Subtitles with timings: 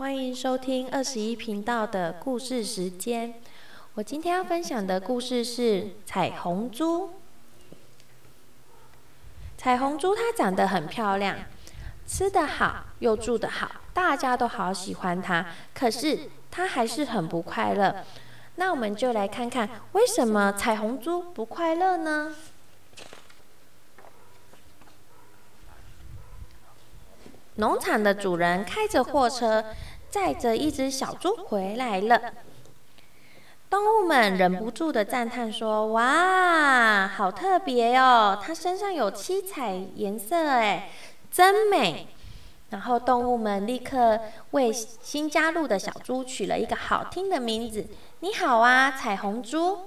[0.00, 3.34] 欢迎收听二十一频道的故事时间。
[3.92, 7.10] 我今天要分享的故事是彩虹猪。
[9.58, 11.36] 彩虹猪它长得很漂亮，
[12.06, 15.44] 吃得好又住得好，大家都好喜欢它。
[15.74, 18.02] 可是它还是很不快乐。
[18.54, 22.34] 那我们就来看看为什么彩虹猪不快乐呢？
[27.56, 29.62] 农场的主人开着货车，
[30.10, 32.20] 载着一只小猪回来了。
[33.70, 38.36] 动物们忍不住的赞叹说：“哇，好特别哦！
[38.42, 40.90] 它身上有七彩颜色，哎，
[41.30, 42.08] 真美。”
[42.70, 44.20] 然后动物们立刻
[44.50, 47.86] 为新加入的小猪取了一个好听的名字。
[48.20, 49.78] 你好啊，彩虹猪！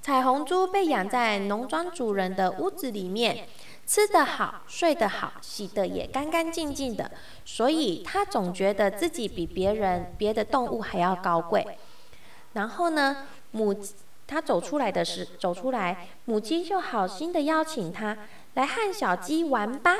[0.00, 3.46] 彩虹猪被养在农庄主人的屋子里面。
[3.86, 7.10] 吃得好，睡得好，洗得也干干净净的，
[7.44, 11.66] 所以他总觉得自己比别人、别的动物还要高贵。
[12.54, 13.74] 然后呢，母
[14.26, 18.16] 他走出来的时走出来，母鸡就好心的邀请他
[18.54, 19.94] 来和小鸡玩吧。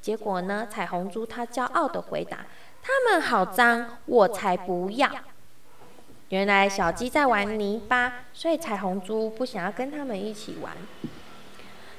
[0.00, 2.46] 结果呢，彩虹猪他骄傲的回答
[2.82, 5.10] ：“他们好脏，我才不要。”
[6.30, 10.72] 原来小鸡在玩泥巴，所以彩虹猪不想要跟他们一起玩。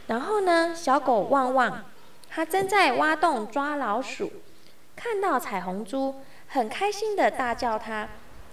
[0.08, 1.84] 然后呢，小狗旺旺，
[2.30, 4.32] 它正在挖洞抓老鼠，
[4.96, 8.08] 看到彩虹猪，很开心的大叫它：“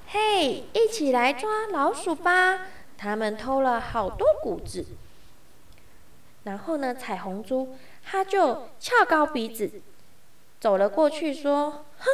[0.08, 2.60] 嘿，一起来抓老鼠吧！
[2.96, 4.86] 他们偷了好多谷子。”
[6.44, 9.70] 然后呢，彩虹猪它就翘高鼻子，
[10.58, 12.06] 走了过去说：“哼，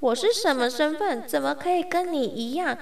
[0.00, 1.26] 我是什么身份？
[1.26, 2.76] 怎么可以跟你一样？”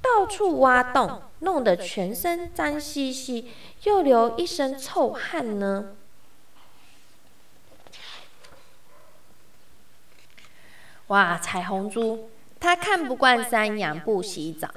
[0.00, 3.50] 到处挖洞，弄得全身脏兮兮，
[3.84, 5.96] 又流一身臭汗呢。
[11.08, 12.28] 哇，彩虹猪，
[12.60, 14.68] 它看不惯山羊不洗澡，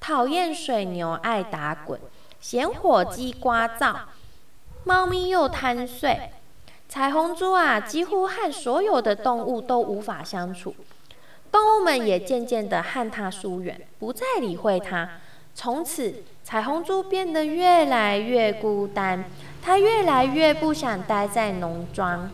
[0.00, 1.98] 讨厌水牛爱打滚，
[2.40, 4.00] 嫌火鸡呱噪，
[4.84, 6.30] 猫咪又贪睡。
[6.88, 10.74] 彩虹猪啊，几乎和所有的动物都无法相处。
[11.50, 15.20] 动物们也渐渐的和它疏远，不再理会它。
[15.60, 19.24] 从此，彩虹猪变得越来越孤单，
[19.60, 22.30] 它越来越不想待在农庄。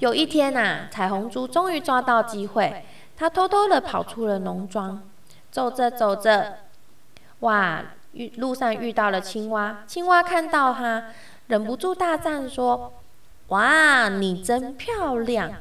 [0.00, 2.84] 有一天呐，彩虹猪终于抓到机会，
[3.16, 5.00] 它偷偷的跑出了农庄。
[5.52, 6.56] 走着走着，
[7.38, 7.84] 哇，
[8.14, 9.84] 遇路上遇到了青蛙。
[9.86, 11.04] 青蛙看到它，
[11.46, 12.94] 忍不住大赞说
[13.48, 15.52] ：“哇，你真漂亮！”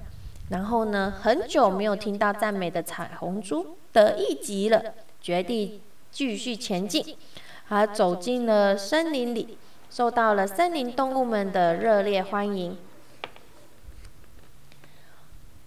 [0.49, 1.13] 然后呢？
[1.21, 4.81] 很久没有听到赞美的彩虹猪得意极了，
[5.21, 7.17] 决定继续前进。
[7.67, 9.57] 他走进了森林里，
[9.89, 12.77] 受到了森林动物们的热烈欢迎。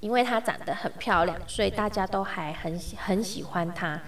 [0.01, 4.01] 因为它长得很漂亮，所以大家都还很很喜欢它。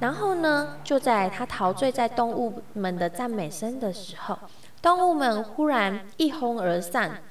[0.00, 4.36] 然后呢，就在它陶醉在动物们的赞美声的时候，
[4.82, 7.22] 动物们忽然一哄而散。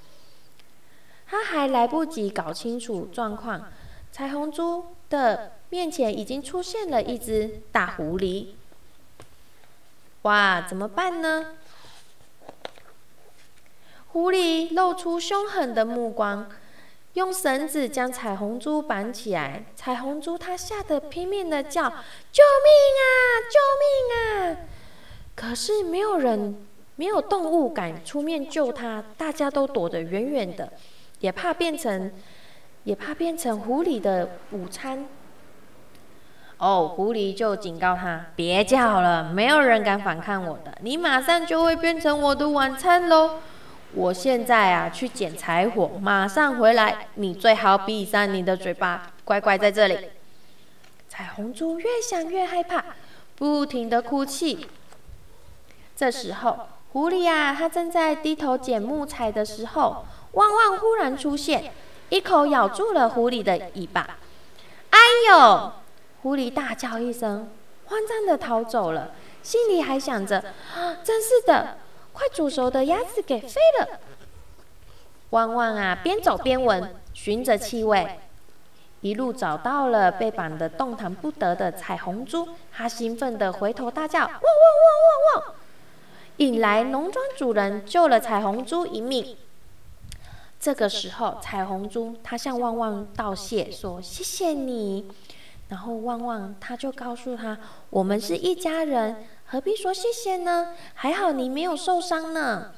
[1.27, 3.67] 他还来不及搞清楚状况，
[4.13, 8.47] 彩虹猪的面前已经出现了一只大狐狸。
[10.21, 11.53] 哇，怎么办呢？
[14.07, 16.49] 狐狸露出凶狠的目光，
[17.13, 19.65] 用绳子将彩虹猪绑起来。
[19.75, 21.83] 彩虹猪它吓得拼命的叫
[22.31, 22.71] ：“救命
[23.01, 23.09] 啊！
[23.51, 24.57] 救命啊！”
[25.35, 26.65] 可是没有人，
[26.95, 30.71] 没有动物敢出面救它，大家都躲得远远的。
[31.19, 32.11] 也怕变成，
[32.85, 35.05] 也怕变成狐狸的午餐。
[36.57, 43.39] 哦，狐狸就警告他：“别叫了，没有人敢反抗我的，你马上就会变成我的晚餐喽。”
[43.93, 47.07] 我现在啊，去捡柴火，马上回来。
[47.15, 49.97] 你最好闭上你的嘴巴，乖乖在这里。
[51.07, 52.83] 彩虹猪越想越害怕，
[53.37, 54.67] 不停的哭泣。
[55.95, 60.05] 这时候，狐狸啊，它正在低头捡木材的时候。
[60.33, 61.71] 旺旺忽然出现，
[62.09, 64.17] 一口咬住了狐狸的尾巴。
[64.89, 64.99] 哎
[65.29, 65.71] 呦！
[66.25, 67.47] 狐狸大叫一声，
[67.85, 69.11] 慌张的逃走了，
[69.43, 70.43] 心里还想着：
[71.03, 71.77] 真是的，
[72.13, 73.99] 快煮熟的鸭子给飞了。
[75.29, 78.17] 旺旺啊，边走边闻，寻着气味，
[79.01, 82.47] 一路找到了被绑得动弹不得的彩虹猪。
[82.71, 85.55] 他兴奋地回头大叫：汪汪汪汪汪！
[86.37, 89.37] 引来农庄主人救了彩虹猪一命。
[90.59, 95.05] 这个时候，彩虹猪它向旺旺道谢，说：“谢谢你。”
[95.69, 97.57] 然后旺旺他就告诉他
[97.89, 100.73] ：“我们是一家人，何必说谢谢呢？
[100.93, 102.71] 还好你没有受伤呢。”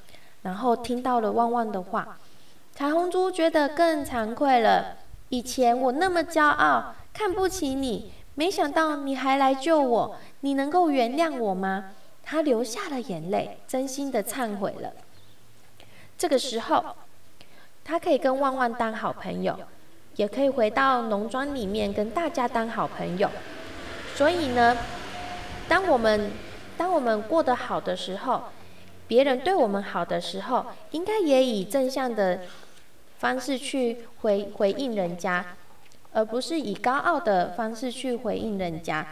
[0.43, 2.17] 然后听到了旺旺的话，
[2.73, 4.97] 彩虹猪觉得更惭愧了。
[5.29, 10.15] 以前我那么骄傲，看不起你，没想到你还来救我。
[10.41, 11.91] 你能够原谅我吗？
[12.23, 14.93] 他流下了眼泪，真心的忏悔了。
[16.17, 16.95] 这个时候，
[17.83, 19.57] 他可以跟旺旺当好朋友，
[20.17, 23.29] 也可以回到农庄里面跟大家当好朋友。
[24.13, 24.75] 所以呢，
[25.69, 26.31] 当我们
[26.77, 28.43] 当我们过得好的时候，
[29.07, 32.41] 别人对我们好的时候，应该也以正向的
[33.19, 35.45] 方式去回回应人家，
[36.13, 39.07] 而不是以高傲的方式去回应人家。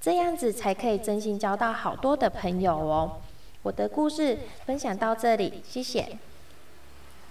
[0.00, 3.20] 这样子才可以真心交到好多的朋友哦。
[3.62, 6.18] 我的故事分享到这里，谢谢。